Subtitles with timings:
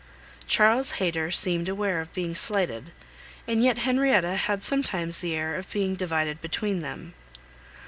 [0.47, 2.91] Charles Hayter seemed aware of being slighted,
[3.47, 7.13] and yet Henrietta had sometimes the air of being divided between them.